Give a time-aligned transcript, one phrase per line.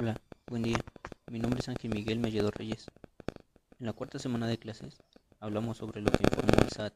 [0.00, 0.14] Hola,
[0.46, 0.78] buen día.
[1.28, 2.86] Mi nombre es Ángel Miguel Melledo Reyes.
[3.80, 4.96] En la cuarta semana de clases
[5.40, 6.94] hablamos sobre lo que informó el SAT,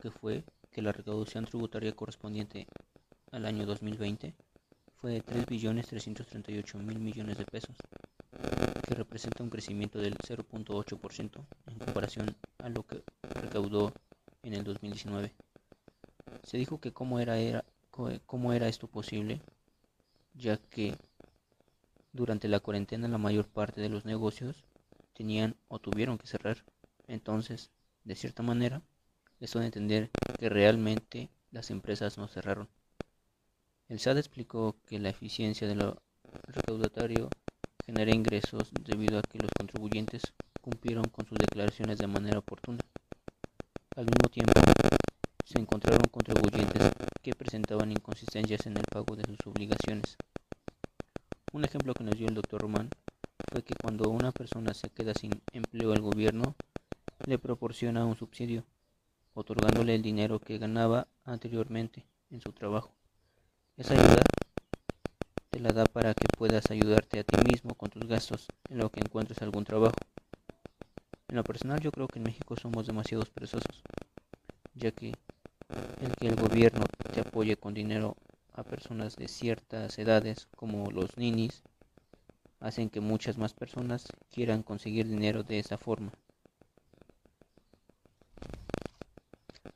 [0.00, 2.66] que fue que la recaudación tributaria correspondiente
[3.30, 4.34] al año 2020
[4.96, 7.76] fue de 3.338.000 millones de pesos,
[8.88, 13.04] que representa un crecimiento del 0.8% en comparación a lo que
[13.40, 13.92] recaudó
[14.42, 15.32] en el 2019.
[16.42, 17.64] Se dijo que cómo era, era,
[18.26, 19.40] cómo era esto posible,
[20.34, 20.96] ya que
[22.14, 24.64] durante la cuarentena la mayor parte de los negocios
[25.14, 26.64] tenían o tuvieron que cerrar.
[27.08, 27.70] Entonces,
[28.04, 28.82] de cierta manera,
[29.40, 32.68] eso de entender que realmente las empresas no cerraron.
[33.88, 36.00] El SAT explicó que la eficiencia de lo
[36.46, 37.28] recaudatorio
[37.84, 40.22] genera ingresos debido a que los contribuyentes
[40.60, 42.78] cumplieron con sus declaraciones de manera oportuna.
[43.96, 44.52] Al mismo tiempo,
[45.44, 46.92] se encontraron contribuyentes
[47.22, 50.16] que presentaban inconsistencias en el pago de sus obligaciones.
[51.54, 52.90] Un ejemplo que nos dio el doctor Román
[53.52, 56.56] fue que cuando una persona se queda sin empleo el gobierno
[57.28, 58.64] le proporciona un subsidio,
[59.34, 62.90] otorgándole el dinero que ganaba anteriormente en su trabajo.
[63.76, 64.22] Esa ayuda
[65.50, 68.90] te la da para que puedas ayudarte a ti mismo con tus gastos en lo
[68.90, 69.94] que encuentres algún trabajo.
[71.28, 73.84] En lo personal yo creo que en México somos demasiados perezosos,
[74.74, 75.12] ya que
[76.00, 78.16] el que el gobierno te apoye con dinero
[78.54, 81.62] a personas de ciertas edades como los ninis
[82.60, 86.12] hacen que muchas más personas quieran conseguir dinero de esa forma.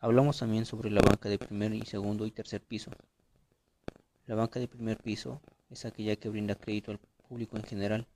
[0.00, 2.92] Hablamos también sobre la banca de primer y segundo y tercer piso.
[4.26, 8.06] La banca de primer piso es aquella que brinda crédito al público en general.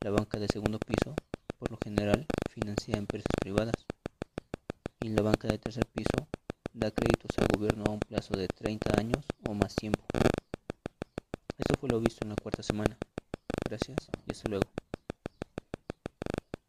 [0.00, 1.14] La banca de segundo piso,
[1.58, 3.74] por lo general, financia empresas privadas.
[5.00, 6.26] Y la banca de tercer piso
[6.74, 10.04] da créditos al gobierno a un plazo de 30 años o más tiempo.
[11.56, 12.98] Esto fue lo visto en la cuarta semana.
[13.68, 14.83] Gracias y hasta luego.